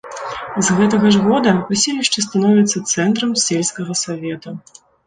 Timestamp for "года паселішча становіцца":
1.27-2.77